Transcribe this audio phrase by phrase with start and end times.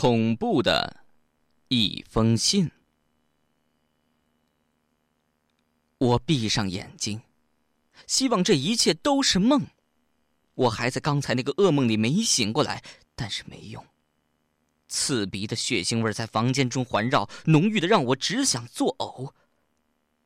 [0.00, 1.04] 恐怖的
[1.68, 2.70] 一封信。
[5.98, 7.20] 我闭上眼睛，
[8.06, 9.66] 希望这一切都是梦。
[10.54, 12.82] 我还在刚才那个噩梦里没醒过来，
[13.14, 13.84] 但是没用。
[14.88, 19.30] 刺鼻的血腥味在房间中环绕，浓郁的让我只想作呕。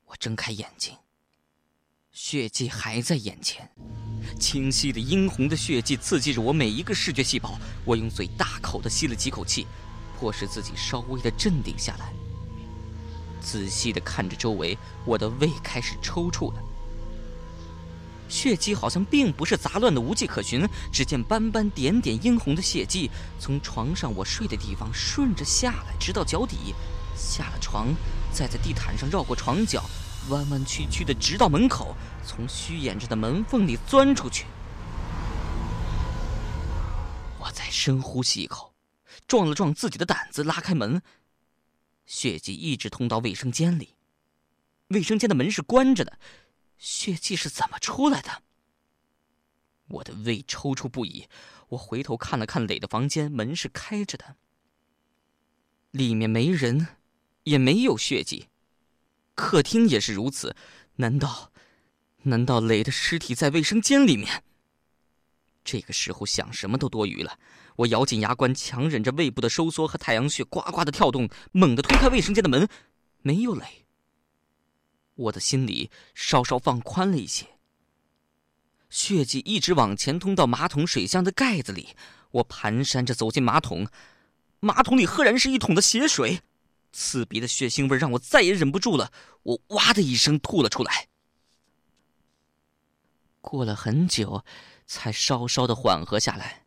[0.05, 0.97] 我睁开眼睛，
[2.13, 3.69] 血迹还在眼前。
[4.39, 9.65] 清晰的殷红的血迹刺激着我每一个视觉细胞，我用嘴大口的吸了几口气，
[10.19, 12.11] 迫使自己稍微的镇定下来。
[13.41, 16.59] 仔细的看着周围，我的胃开始抽搐了。
[18.27, 26.73] 血迹好像并不是杂乱的无迹可寻，只见斑斑点点殷红的血迹从床上我睡的地方顺着下来，直到脚底，
[27.15, 27.93] 下了床，
[28.33, 29.83] 再在地毯上绕过床角。
[30.29, 31.95] 弯弯曲曲的，直到门口，
[32.25, 34.45] 从虚掩着的门缝里钻出去。
[37.39, 38.73] 我再深呼吸一口，
[39.27, 41.01] 壮了壮自己的胆子，拉开门。
[42.05, 43.95] 血迹一直通到卫生间里，
[44.87, 46.19] 卫生间的门是关着的，
[46.77, 48.43] 血迹是怎么出来的？
[49.87, 51.27] 我的胃抽搐不已，
[51.69, 54.35] 我回头看了看磊的房间，门是开着的，
[55.91, 56.87] 里面没人，
[57.43, 58.47] 也没有血迹。
[59.35, 60.55] 客厅也是如此，
[60.95, 61.51] 难道，
[62.23, 64.43] 难道磊的尸体在卫生间里面？
[65.63, 67.37] 这个时候想什么都多余了。
[67.77, 72.67] 我咬紧牙关，强忍着胃部的收缩和太阳穴呱呱的跳动，猛地推开卫生间的门，
[73.21, 73.85] 没有磊。
[75.15, 77.47] 我的心里稍稍放宽了一些。
[78.89, 81.89] 血迹一直往前通到马桶水箱的盖子里，
[82.31, 83.87] 我蹒跚着走进马桶，
[84.61, 86.41] 马桶里赫然是一桶的血水。
[86.97, 89.11] 刺鼻的血腥味让我再也忍不住了，
[89.43, 91.09] 我哇的一声吐了出来。
[93.41, 94.45] 过了很久，
[94.87, 96.63] 才稍稍的缓和下来。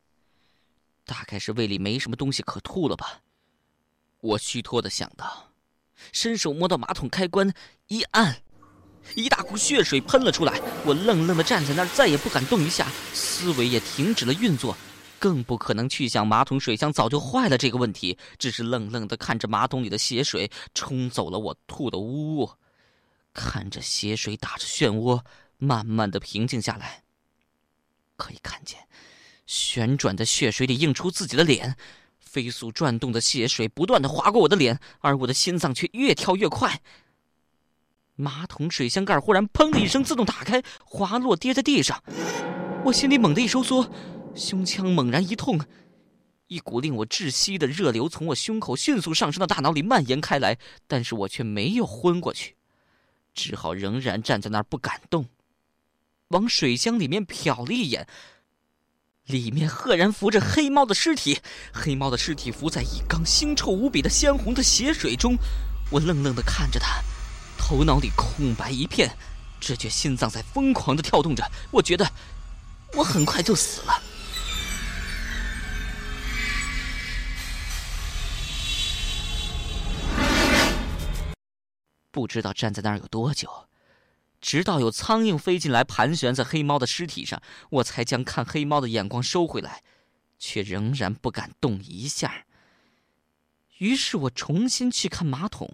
[1.07, 3.23] 大概是胃里没什么东西可吐了吧，
[4.21, 5.55] 我虚脱的想到，
[6.13, 7.55] 伸手摸到马桶开关，
[7.87, 8.43] 一按，
[9.15, 10.61] 一大股血水喷了出来。
[10.85, 14.77] 我愣愣的站在那儿，再也不敢动一下，思维也停止了运作。
[15.19, 22.51] 更不可能去想马桶水箱早就坏了这个问题，只是愣愣的看着马桶里的血水冲走了我吐的污物，
[23.35, 25.23] 看着血水打着漩涡，
[25.59, 27.03] 慢慢的平静下来。
[28.17, 28.87] 可以看见，
[29.47, 31.77] 旋转的血水里映出自己的脸，
[32.19, 36.81] 飞速转动的血水不断的划过我的脸，而我的心脏却越跳越快。
[38.17, 42.03] 马桶水箱盖忽然砰的一声自动打开，滑落跌在地上，
[42.85, 43.89] 我心里猛地一收缩。
[44.39, 45.61] 胸腔猛然一痛，
[46.47, 50.57] 一股令我窒息的热流从我胸口迅速上升到大脑里蔓延开来，
[50.87, 52.55] 但是我却没有昏过去，
[53.35, 55.27] 只好仍然站在那儿不敢动，
[56.29, 58.07] 往水箱里面瞟了一眼，
[59.27, 61.41] 里面赫然浮着黑猫的尸体，
[61.73, 65.37] 黑猫的尸体浮在一缸腥臭无比的鲜红的血水中，
[65.91, 67.03] 我愣愣的看着它，
[67.59, 69.11] 头脑里空白一片，
[69.61, 72.09] 只觉心脏在疯狂的跳动着，我觉得
[72.95, 74.03] 我很快就死了。
[82.11, 83.69] 不知道站在那儿有多久，
[84.41, 89.83] 直到有苍蝇飞进来盘旋在黑猫的尸体上，我才将看黑猫的眼光收回来，
[90.39, 92.47] 却仍然不敢动一下。
[93.79, 95.73] 于是我重新去看马桶，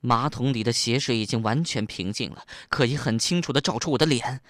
[0.00, 4.40] 马桶里的血水已经完全平静了，可以很清楚的照出我的脸。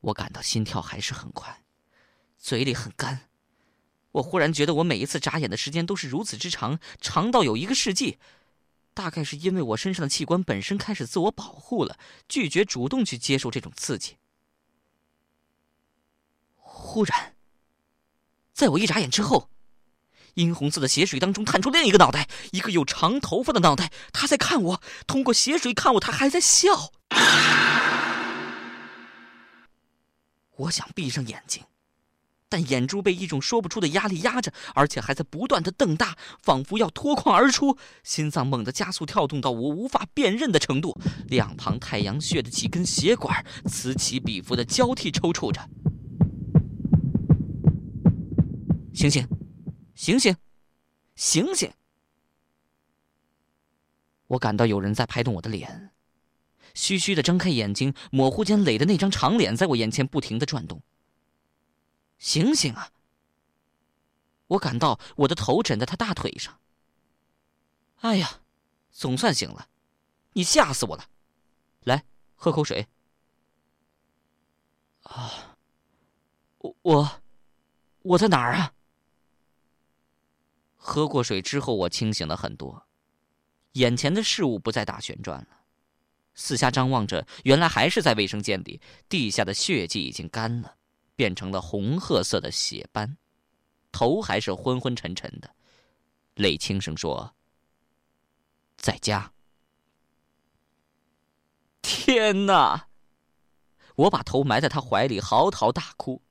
[0.00, 1.62] 我感到心跳还是很快，
[2.38, 3.28] 嘴里很干。
[4.12, 8.18] 我忽然觉得我每一次眨眼的时间都是如此之长，长到有一个世纪。
[8.94, 14.16] 大概是因为我身上的器官本身开始自我保护了，拒绝主动去接受这种刺激。
[16.54, 17.34] 忽然，
[18.52, 19.50] 在我一眨眼之后，
[20.34, 26.92] 殷红色的血水当中探出另一个脑袋，一个有长头发的脑袋，他在看我，通过血水看我，他还在笑。
[30.56, 31.64] 我想闭上眼睛。
[32.48, 37.76] 但眼珠被一种说不出的压力压着，而且还在不断的瞪大，仿佛要脱眶而出。
[38.04, 40.96] 心脏猛地加速跳动到我无法辨认的程度，
[41.26, 45.68] 两旁太阳穴的几根血管此起彼伏的交替抽搐着。
[48.92, 49.26] 醒醒，
[49.96, 50.36] 醒醒，
[51.16, 51.72] 醒醒！
[54.28, 55.90] 我感到有人在拍动我的脸，
[56.74, 60.80] 虚虚的睁开眼睛，模糊间垒的那张长脸在我眼前不停的转动。
[62.18, 62.90] 醒醒啊！
[64.46, 66.58] 我感到我的头枕在他大腿上。
[68.00, 68.40] 哎呀，
[68.90, 69.68] 总算醒了！
[70.34, 71.08] 你吓死我了！
[71.84, 72.86] 来，喝口水。
[75.04, 75.56] 啊，
[76.58, 77.22] 我我
[78.02, 78.72] 我在哪儿啊？
[80.76, 82.86] 喝过水之后，我清醒了很多，
[83.72, 85.60] 眼前的事物不再打旋转了。
[86.34, 90.76] 四下张望着，原来还是在卫生间里，地下的血迹已经干了，
[91.16, 93.16] 变成了红褐色的血斑，
[93.92, 95.54] 头还是昏昏沉沉的。
[96.34, 97.34] 泪轻声说
[98.76, 99.32] ：“在家。”
[101.80, 102.88] 天哪！
[103.96, 106.22] 我把头埋在他怀里，嚎啕大哭。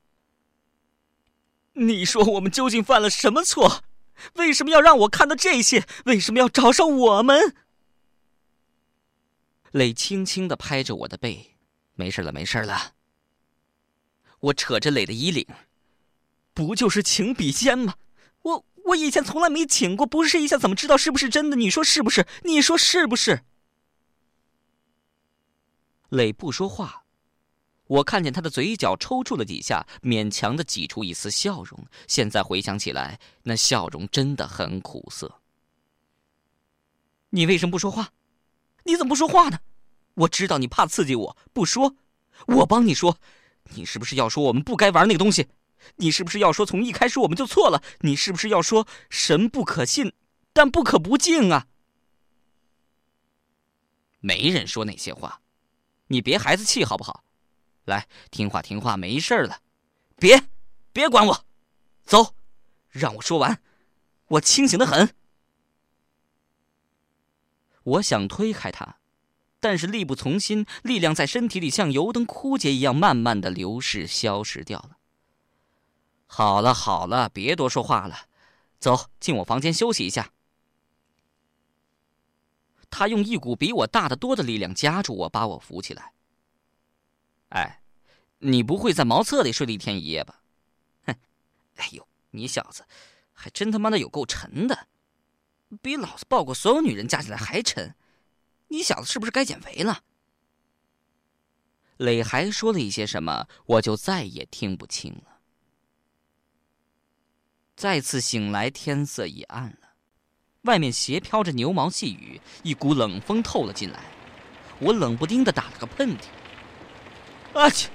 [1.74, 3.84] 你说我们究竟犯了什么错？
[4.34, 5.88] 为什么要让我看到这些？
[6.06, 7.56] 为什么要找上我们？
[9.72, 11.56] 泪轻轻的拍着我的背，
[11.96, 12.94] 没事了，没事了。
[14.44, 15.48] 我扯着磊的衣领，
[16.54, 17.96] 不就是情比肩吗？
[18.42, 21.56] 我我以前从来没请过，不试一下怎么知道是不是真的？
[21.56, 22.28] 你说是不是？
[22.44, 23.44] 你说是不是？
[26.10, 27.04] 磊不说话。
[27.88, 31.86] 我看见他的嘴角抽搐了几下，勉强的挤出一丝笑容。
[32.08, 35.40] 现在回想起来，那笑容真的很苦涩。
[37.30, 38.12] 你为什么不说话？
[38.84, 39.60] 你怎么不说话呢？
[40.16, 41.96] 我知道你怕刺激我，不说。
[42.48, 43.18] 我帮你说，
[43.76, 45.48] 你是不是要说我们不该玩那个东西？
[45.98, 47.84] 你是不是要说从一开始我们就错了？
[48.00, 50.14] 你是不是要说神不可信，
[50.54, 51.68] 但不可不敬啊？
[54.20, 55.42] 没人说那些话，
[56.08, 57.26] 你别孩子气好不好？
[57.84, 59.60] 来，听话听话，没事了，
[60.16, 60.42] 别，
[60.94, 61.46] 别管我，
[62.06, 62.34] 走，
[62.90, 63.62] 让我说完，
[64.28, 65.14] 我清醒的很。
[67.84, 69.00] 我想推开他，
[69.64, 74.98] 但是力不从心，力量在身体里像油灯枯竭一样，慢慢的流逝，消失掉了。
[76.28, 78.28] 好了好了，别多说话了，
[78.78, 80.34] 走进我房间休息一下。
[82.90, 86.12] 他用一股比我大得多的力量夹住我，把我扶起来。
[87.48, 87.82] 哎，
[88.40, 90.42] 你不会在茅厕里睡了一天一夜吧？
[91.06, 91.16] 哼！
[91.78, 92.84] 哎呦，你小子
[93.32, 94.88] 还真他妈的有够沉的，
[95.82, 97.96] 比老子抱过所有女人加起来还沉。
[98.74, 100.02] 你小子是不是该减肥了？
[101.98, 105.38] 磊还说了一些什么，我就再也听不清了。
[107.76, 109.90] 再次醒来，天色已暗了，
[110.64, 114.06] 外面斜飘着牛毛细雨，一股冷风透了进来，
[114.80, 116.24] 我冷不丁的打了个喷嚏。
[117.54, 117.92] 啊去！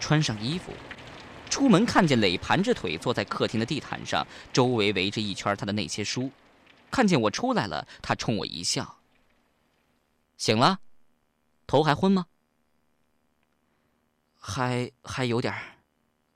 [0.00, 0.72] 穿上衣服，
[1.48, 6.32] 出门看见磊盘着腿坐在客厅的地毯上，周围围着一圈他的那些书。
[6.94, 9.00] 看见我出来了，他冲我一笑。
[10.36, 10.78] 醒了，
[11.66, 12.24] 头还昏吗？
[14.38, 15.52] 还还有点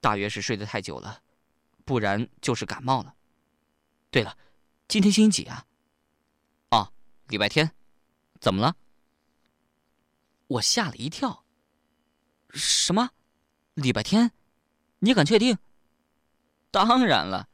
[0.00, 1.22] 大约是睡得太久了，
[1.84, 3.14] 不然就是感冒了。
[4.10, 4.36] 对了，
[4.88, 5.64] 今天星期几啊？
[6.70, 6.92] 哦，
[7.28, 7.70] 礼拜天。
[8.40, 8.74] 怎么了？
[10.48, 11.44] 我吓了一跳。
[12.50, 13.10] 什么？
[13.74, 14.32] 礼拜天？
[14.98, 15.56] 你敢确定？
[16.72, 17.48] 当然了，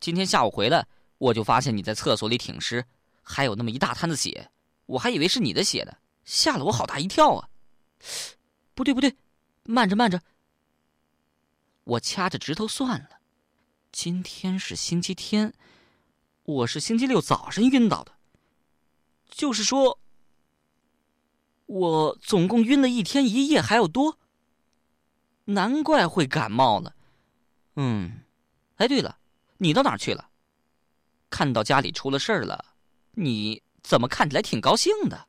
[0.00, 2.84] 今天下午回来，我就发现你在厕所里挺尸，
[3.22, 4.50] 还有那么一大滩子血，
[4.86, 7.48] 我还以为是你的血呢，吓了我好大一跳啊！
[8.74, 9.16] 不对不对，
[9.64, 10.22] 慢着慢着。
[11.84, 13.20] 我掐着指头算了，
[13.92, 15.52] 今天是星期天，
[16.44, 18.12] 我是星期六早上晕倒的，
[19.28, 20.00] 就是说。
[21.66, 24.18] 我总共晕了一天一夜，还要多。
[25.44, 26.96] 难怪会感冒了。
[27.76, 28.22] 嗯，
[28.76, 29.18] 哎，对了，
[29.58, 30.30] 你到哪去了？
[31.30, 32.74] 看到家里出了事儿了，
[33.12, 35.28] 你怎么看起来挺高兴的？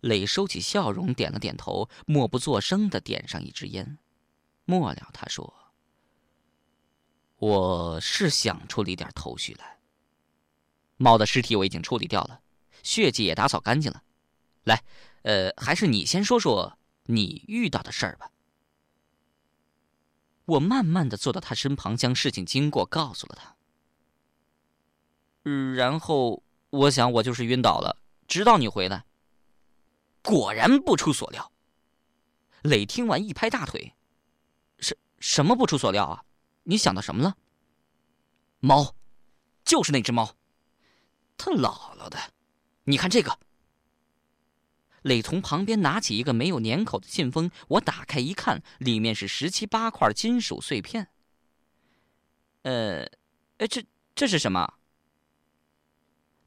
[0.00, 3.98] 磊收起笑容，点了点头，默不作声的点上一支烟。
[4.64, 5.72] 末了，他说
[7.36, 9.78] ：“我是想出了一点头绪来。
[10.96, 12.40] 猫的尸体我已经处理掉了，
[12.82, 14.02] 血迹也打扫干净了。”
[14.64, 14.82] 来，
[15.22, 18.30] 呃，还是你先说说你遇到的事儿吧。
[20.46, 23.56] 我慢慢的坐到他身旁，将事情经过告诉了他。
[25.42, 27.96] 然后我想，我就是晕倒了，
[28.28, 29.04] 直到你回来。
[30.22, 31.50] 果然不出所料。
[32.62, 33.94] 磊听完一拍大腿
[34.78, 36.24] ：“什什么不出所料啊？
[36.64, 37.36] 你想到什么了？”
[38.60, 38.94] 猫，
[39.64, 40.36] 就是那只猫。
[41.38, 42.18] 他姥姥的，
[42.84, 43.38] 你看这个。
[45.00, 51.08] 磊从旁边拿起一个没有粘口的信封，我打开一看，里面是十七八块金属碎片。
[52.64, 53.04] 呃，
[53.56, 53.82] 哎，这
[54.14, 54.74] 这是什么？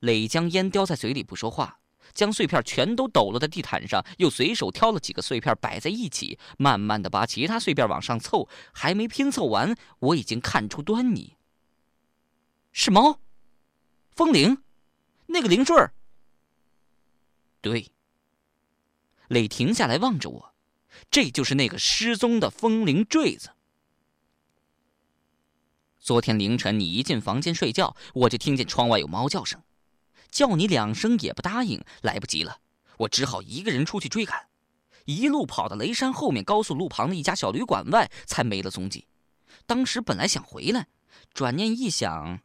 [0.04, 1.80] 磊将烟叼在嘴里不说话，
[2.14, 11.38] 将碎片全都抖落在地毯上，又随手挑了几个碎片摆在一起，慢慢的把其他碎片往上凑，还没拼凑完，我已经看出端倪。
[12.74, 13.22] 是猫，
[14.12, 14.58] 风铃，
[15.28, 15.94] 那个铃坠儿。
[17.62, 17.90] 对。
[19.30, 20.54] 磊停下来望着我，
[21.10, 23.52] 这就是那个失踪的风铃坠子。
[25.98, 29.64] 昨天凌晨你一进房间睡觉，我就听见窗外有猫叫声，
[30.34, 32.58] 叫你两声也不答应，来不及了，
[32.98, 34.48] 我只好一个人出去追赶，
[35.06, 39.08] 一路跑到雷山后面高速路旁的一家小旅馆外，才没了踪迹。
[39.68, 40.88] 当时本来想回来，
[41.36, 42.40] 转念一想，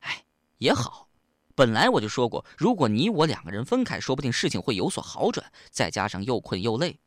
[0.00, 0.24] 哎，
[0.56, 1.10] 也好，
[1.54, 5.52] 本来我就说过，如果你我两个人分开，说不定事情会有所好转。
[5.70, 6.98] 再加上又困又累，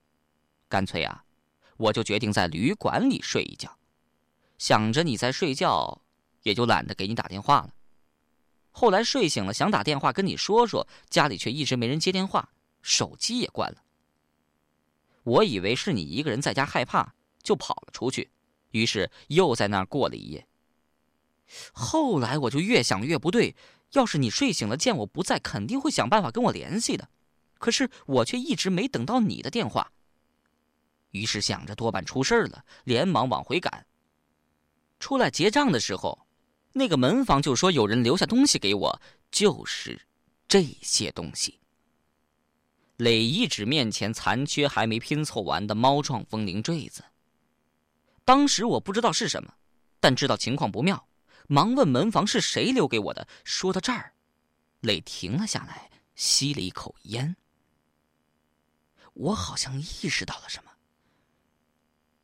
[0.69, 1.23] 干脆啊，
[1.77, 3.75] 我就决定在旅馆里睡一觉。
[4.59, 6.03] 想着你在睡觉，
[6.43, 7.71] 也就懒得给你打电话了。
[8.79, 12.47] 后来睡醒了，想打电话跟你说说，家里却一直没人接电话，
[12.83, 13.81] 手机也关了。
[15.23, 18.29] 我以为是你一个人在家害怕，就跑了出去，
[18.69, 20.47] 于是又在那儿过了一夜。
[21.73, 23.55] 后来我就越想越不对，
[23.93, 27.09] 要是你睡醒了见我不在，肯定会想办法跟我联系的，
[27.57, 29.91] 可是我却一直没等到你的电话。
[31.09, 33.87] 于是想着多半出事了，连忙往回赶。
[34.99, 36.26] 出来结账的时候，
[36.77, 40.07] 那个门房就说有人留下东西给我，就是
[40.47, 41.59] 这些东西。
[42.97, 47.03] 磊一指面前残缺还没拼凑完的猫状风铃坠子。
[48.25, 49.53] 当时我不知道是什么，
[49.99, 51.07] 但知道情况不妙，
[51.47, 53.27] 忙问门房是谁留给我的。
[53.43, 54.13] 说到这儿，
[54.81, 57.35] 磊停了下来，吸了一口烟。
[59.13, 60.71] 我好像意识到了什么。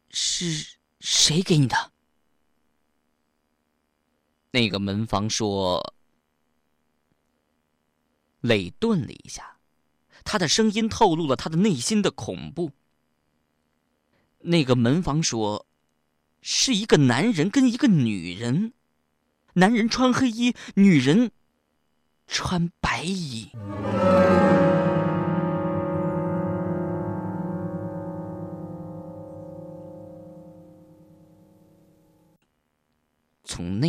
[0.10, 1.93] 是谁给你的？
[4.54, 5.96] 那个门房说
[8.42, 9.58] ：“磊顿了一下，
[10.24, 12.70] 他的声音透露了他的内心的恐怖。
[14.42, 15.66] 那个门房说，
[16.44, 18.74] 是一个男人跟一个女人，
[19.54, 21.32] 男人穿黑衣，女人
[22.28, 23.50] 穿白衣。”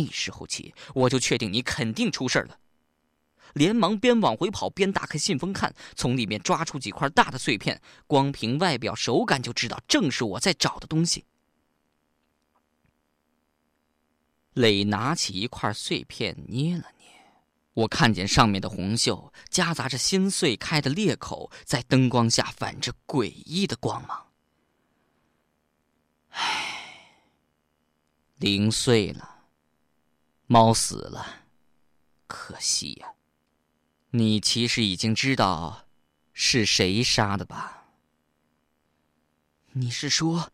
[0.05, 2.59] 那时候起，我就确定你肯定出事了，
[3.53, 11.25] 连忙边往回跑边打开信封看，从里面抓出几块大的碎片，光凭外表手感就知道正是我在找的东西。
[14.53, 17.07] 磊拿起一块碎片捏了捏，
[17.73, 24.27] 我看见上面的红锈夹杂着心碎开的裂口，在灯光下反着诡异的光芒。
[26.29, 27.09] 唉，
[28.37, 29.34] 零碎了。
[30.47, 31.47] 猫死了，
[32.27, 33.13] 可惜呀。
[34.11, 35.87] 你其实已经知道
[36.33, 37.87] 是谁杀的吧？
[39.73, 40.51] 你是说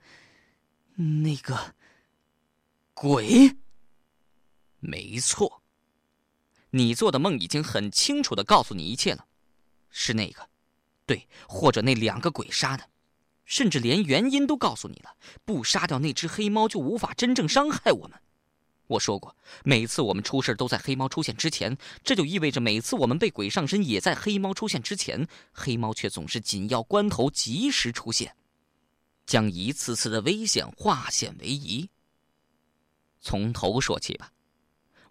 [0.95, 1.75] 那个
[2.93, 3.57] 鬼？
[4.79, 5.62] 没错，
[6.71, 9.27] 你做的梦已经很清楚的告诉你一切了，
[9.89, 10.50] 是那个，
[11.05, 12.89] 对，或者那两个鬼杀的，
[13.45, 15.15] 甚至连原因都告诉你了。
[15.45, 18.19] 不杀掉那只黑猫，就无法真正伤害我们。
[18.91, 19.33] 我说过，
[19.63, 25.25] 每次我们出事都在黑猫出现之前，这就意味着每次我们被鬼上身也在黑猫出现之前。
[25.53, 28.36] 黑猫却总是紧要关头及时出现，
[29.25, 31.89] 将一次次的危险化险为夷。
[33.21, 34.33] 从头说起吧，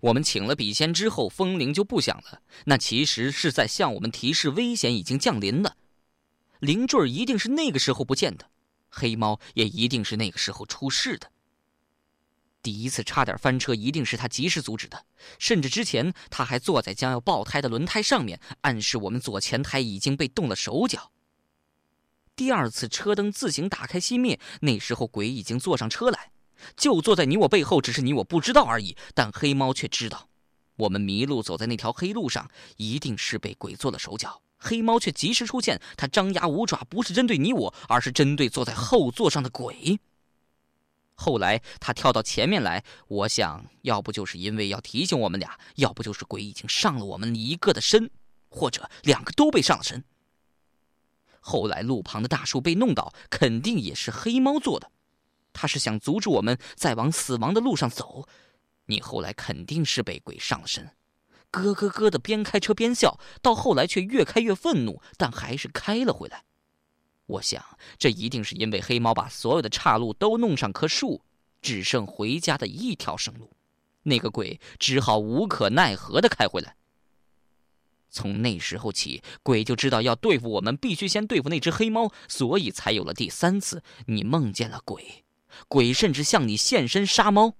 [0.01, 5.77] 我们请了笔仙之后，风铃就不响了，那其实是在向我们提示危险已经降临了。
[6.59, 8.51] 灵坠一定是那个时候不见的，
[8.91, 11.31] 黑猫也一定是那个时候出事的。
[12.63, 15.07] 第一次差点翻车，一定是他及时阻止的。
[15.39, 21.11] 甚至之前他还坐在将要爆胎的轮胎上面，暗示我们左前胎已经被动了手脚。
[22.37, 26.31] 第二次车灯自行打开熄灭，那时候鬼已经坐上车来，
[26.77, 28.97] 就坐在你我背后，只是你我不知道而已。
[29.15, 30.29] 但黑猫却知道，
[30.77, 34.43] 我们迷路走在那条黑路上，一定是被鬼做了手脚。
[34.57, 39.99] 黑猫却及时出现，它张牙舞爪，不是针对你我，而是针对坐在后座上的鬼。
[41.21, 48.11] 后来他跳到前面来，我想要不就是因为要提醒我们俩，要不就是鬼已经上了我们一个的身，
[48.49, 50.03] 或者两个都被上了身。
[51.41, 54.91] 后来路旁的大树被弄倒，肯定也是黑猫做的，
[55.53, 58.27] 他是想阻止我们再往死亡的路上走。
[58.87, 60.91] 你后来肯定是被鬼上了身，
[61.51, 66.45] 咯咯咯的边开车边笑，到后来却越开越愤怒，但还是开了回来。
[67.31, 67.65] 我想，
[67.97, 71.23] 这一定是因为黑猫把所有的岔路都弄上棵树，
[71.63, 73.51] 只剩回家的一条生路，
[74.03, 76.75] 那个鬼只好无可奈何的开回来。
[78.11, 85.25] 从那时候起，鬼就知道要对付我们，必须先对付那只黑猫，所以才有了第三次你梦见了鬼，
[85.69, 87.55] 鬼甚至向你现身杀猫，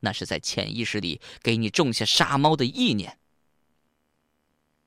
[0.00, 3.18] 那是在潜意识里给你种下杀猫的意念。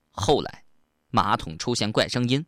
[0.09, 0.63] 后来，
[1.11, 2.45] 马桶出现怪声音。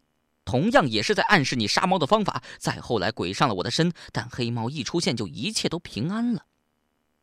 [0.48, 2.42] 同样也是在暗示你杀猫的方法。
[2.58, 6.46] 再后来，鬼上了我的身，但黑猫一出现，就一切都平安了。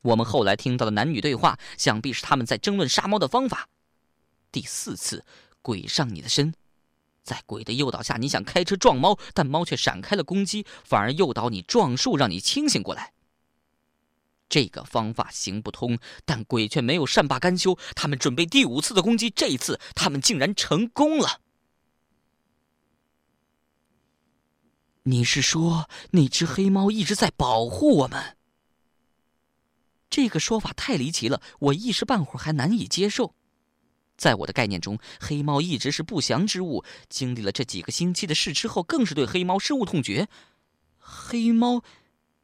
[0.02, 3.71] 我们后来听到的男女对话，想必是他们在争论杀猫的方法。
[4.52, 5.25] 第四次，
[5.62, 6.52] 鬼上你的身，
[7.23, 13.14] 在鬼的诱导下，你想开车撞猫，但猫却闪开了攻击，反而诱导你撞树，让你清醒过来。
[14.50, 19.31] 这个方法行不通，但鬼却没有善罢甘休，他们准备第五次的攻击。
[19.31, 21.40] 这一次，他们竟然成功了。
[25.06, 28.37] 你是说那只黑猫一直在保护我们？
[30.08, 33.34] 这个说法太离奇了，我一时半会儿还难以接受。
[34.16, 36.82] 在我的概念中，黑猫一直是不祥之物。
[37.11, 40.26] 经历了这几个星期的事之后，更是对黑猫深恶痛绝。
[40.99, 41.82] 黑猫，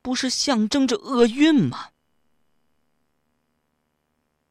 [0.03, 1.91] 不是象征着厄运吗？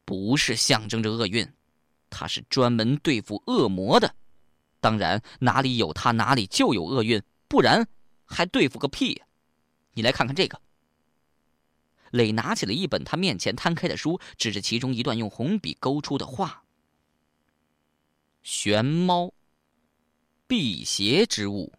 [0.04, 1.48] 不是象征着厄运，
[2.08, 4.16] 它是专门对付恶魔的。
[4.80, 7.86] 当然，哪里有它，哪里就有厄运，不然
[8.30, 9.26] 还对付个屁呀！
[9.94, 10.60] 你来看看这个。
[12.12, 16.64] 磊拿起了一本他面前摊开的书，指着其中一段用红笔勾出的话
[18.42, 19.32] ：“玄猫，
[20.46, 21.72] 辟邪之物，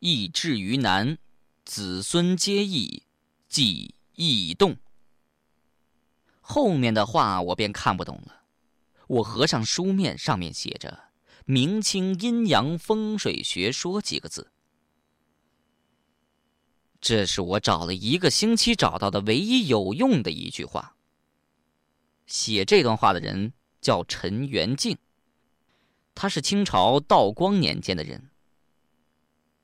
[0.00, 1.16] 易至于难，
[1.64, 3.04] 子孙皆易，
[3.48, 4.76] 即易动。”
[6.40, 8.42] 后面的话我便看不懂了。
[9.06, 11.04] 我合上书面，上面写着
[11.46, 14.50] “明清阴阳风水学说”几个字。
[17.00, 20.96] 这是我找了一个星期找到的唯一有用的一句话。
[22.26, 24.96] 写这段话的人叫陈元敬，
[26.14, 28.30] 他是清朝道光年间的人。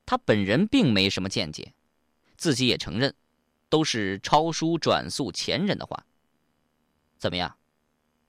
[0.04, 1.74] 他本人并没什么见解，
[2.36, 3.14] 自己也承认，
[3.68, 6.06] 都是抄书转述前人的话。
[7.18, 7.58] 怎么样，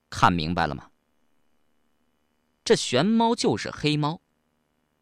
[0.10, 0.92] 看明白了吗？
[2.66, 4.22] 这玄猫就是黑猫，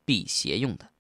[0.06, 0.92] 辟邪用的。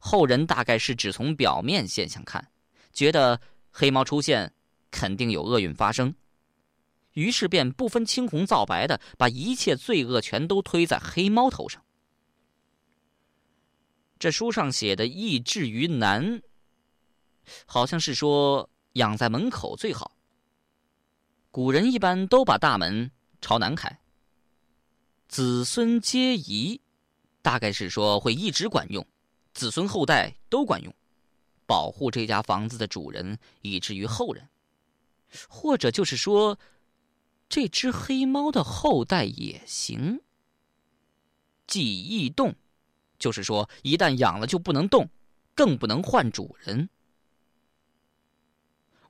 [0.00, 2.50] 后人大概是只从表面现象看，
[2.92, 3.40] 觉得
[3.70, 4.52] 黑猫出现
[4.90, 6.14] 肯定有厄运发生，
[7.12, 11.84] 于是便不分青红皂白的把一切罪恶全都推在黑猫头上。
[14.18, 16.42] 这书上写的“易至于难”，
[17.66, 20.16] 好像是说养在门口最好。
[21.50, 23.10] 古人一般都把大门
[23.40, 24.00] 朝南开。
[25.28, 26.80] 子孙皆宜，
[27.42, 29.06] 大概是说会一直管用。
[29.52, 30.94] 子孙后代都管用，
[31.66, 34.48] 保护这家房子的主人，以至于后人，
[35.48, 36.58] 或者就是说，
[37.48, 40.20] 这只黑猫的后代也行。
[41.66, 42.54] 记忆动，
[43.18, 45.08] 就是说一旦养了就不能动，
[45.54, 46.88] 更不能换主人。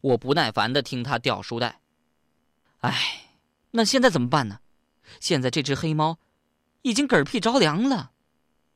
[0.00, 1.80] 我不耐烦的听他掉书袋，
[2.80, 3.34] 哎，
[3.72, 4.60] 那现在怎么办呢？
[5.20, 6.18] 现在这只黑猫
[6.82, 8.12] 已经嗝屁着凉了，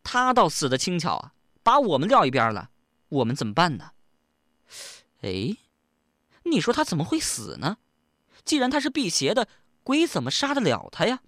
[0.03, 1.35] 它倒死的轻巧啊。
[1.65, 2.71] 把我们撂一边了，
[3.09, 3.91] 我们怎么办呢？
[5.23, 5.57] 哎，
[6.45, 7.79] 你说他怎么会死呢？
[8.45, 9.49] 既然他是辟邪的，
[9.83, 11.23] 鬼怎么杀得了他呀？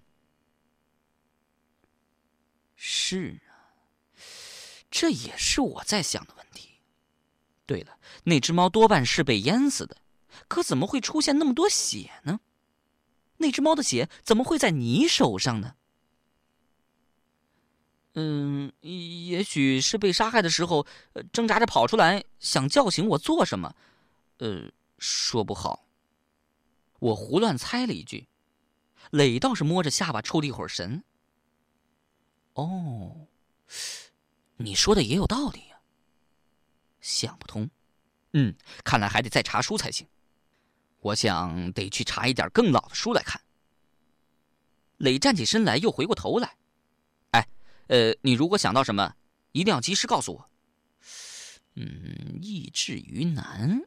[2.75, 3.73] 是啊，
[4.91, 6.69] 这也是我在想的问题。
[7.65, 9.97] 对了，那只猫多半是被淹死的，
[10.47, 12.39] 可怎么会出现那么多血呢？
[13.37, 15.75] 那只猫的血怎么会在你手上呢？
[18.19, 20.87] 嗯，也许是被杀害的时候，
[21.31, 23.75] 挣扎着跑出来，想叫醒我做什么？
[24.39, 25.85] 呃，说不好。
[26.97, 28.27] 我胡乱猜了一句。
[29.11, 31.03] 磊倒是摸着下巴抽了一会儿神。
[32.53, 33.27] 哦，
[34.57, 35.79] 你说的也有道理呀。
[36.99, 37.69] 想不通。
[38.33, 40.07] 嗯，看来还得再查书才行。
[41.01, 43.39] 我想得去查一点更老的书来看。
[44.97, 46.57] 磊站起身来，又回过头来。
[47.87, 49.15] 呃，你如果想到什么，
[49.51, 50.49] 一定要及时告诉我。
[51.75, 53.81] 嗯，易至于难，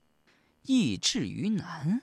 [0.62, 2.02] 易至于难，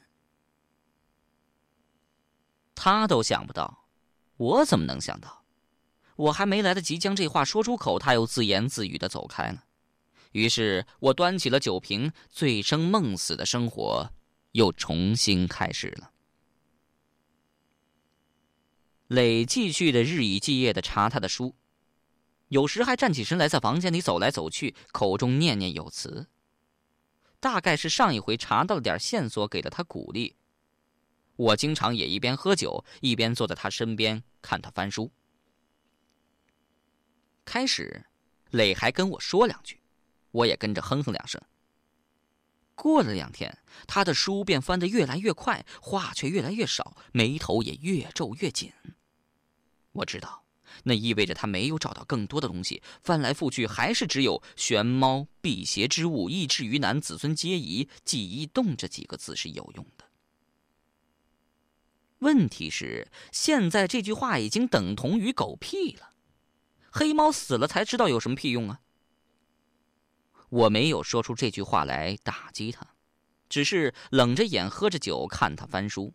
[2.76, 3.88] 他都想不到，
[4.38, 5.44] 我怎么能想到？
[6.16, 9.66] 我还没来得及将这话说出口，他又自言自语的走开了。
[10.32, 14.12] 于是我端起了酒瓶，醉生梦死的生活
[14.52, 16.12] 又重新开始了。
[19.08, 21.56] 磊继续的日以继夜的查他的书。
[22.50, 26.28] 有时还站起身来，在房间里走来走去，口中念念有词。
[27.40, 30.36] 大概是上一回查到了点线索，给了他鼓励。
[31.36, 35.12] 我经常也一边喝酒，一边坐在他身边看他翻书。
[37.46, 38.06] 开始，
[38.50, 39.80] 磊还跟我说两句，
[40.32, 41.40] 我也跟着哼哼两声。
[42.74, 43.56] 过了两天，
[43.86, 48.72] 他的书便翻得越来越快，话却越来越少，眉头也越皱越紧。
[49.92, 50.47] 我知道。
[50.84, 60.06] 那意味着他没有找到更多的东西，翻来覆去还是只有“玄猫辟邪之物，易至于难，子孙皆宜，记忆动”这几个字是有用的。
[62.20, 66.12] 问题是，现在这句话已经等同于狗屁了。
[66.90, 68.80] 黑猫死了才知道有什么屁用啊！
[70.50, 72.96] 我没有说出这句话来打击他，
[73.50, 76.14] 只是冷着眼喝着酒看他翻书。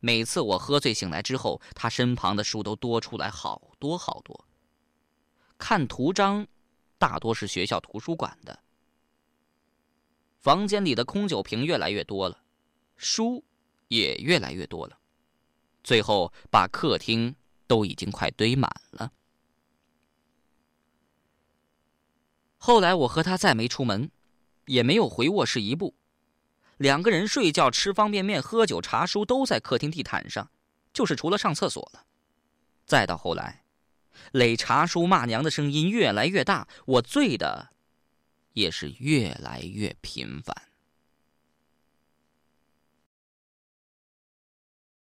[0.00, 4.46] 每次我喝醉醒来之后，他身旁的书都多出来好多好多。
[5.58, 6.46] 看图章，
[6.98, 8.60] 大多是学校图书馆的。
[10.38, 12.44] 房间里的空酒瓶越来越多了，
[12.96, 13.42] 书
[13.88, 14.98] 也越来越多了，
[15.82, 17.34] 最后把客厅
[17.66, 19.12] 都已经快堆满了。
[22.58, 24.10] 后来我和他再没出门，
[24.66, 25.94] 也没有回卧室一步，
[26.76, 30.50] 两个人睡觉、吃方便面、喝酒、查书都在客厅地毯上，
[30.92, 32.04] 就是除了上厕所了。
[32.84, 33.64] 再到后来，
[34.32, 37.70] 垒查书、骂娘的声音越来越大，我醉的
[38.52, 40.65] 也是越来越频繁。